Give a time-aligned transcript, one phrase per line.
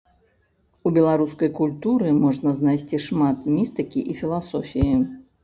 [0.89, 4.99] У беларускай культуры можна знайсці шмат містыкі і філасофіі.